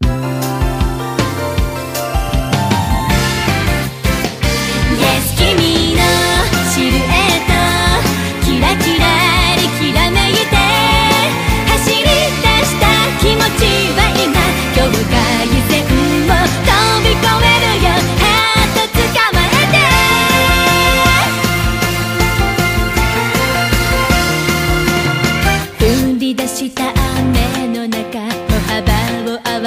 [0.00, 0.29] Bye.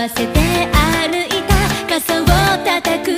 [0.04, 0.40] わせて
[1.08, 1.54] 歩いた。
[1.88, 2.26] 傘を
[2.66, 3.13] 叩く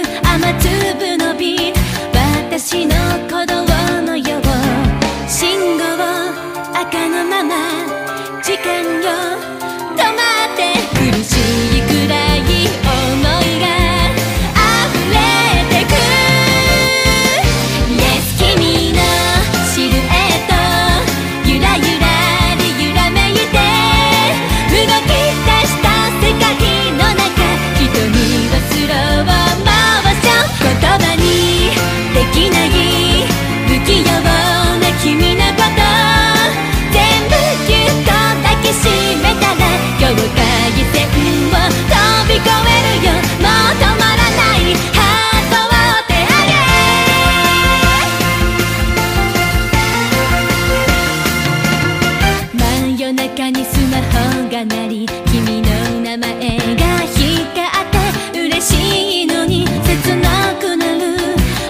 [54.56, 55.68] が鳴り君の
[56.00, 56.30] 名前
[56.78, 61.18] が光って嬉しいのに切なくなる。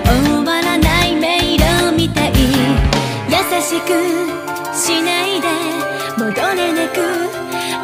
[0.06, 2.34] 終わらない迷路みたい。
[3.28, 3.90] 優しく
[4.78, 5.48] しないで
[6.16, 6.98] 戻れなく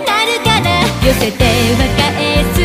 [0.05, 0.69] なるから。
[1.03, 2.60] 寄せては返す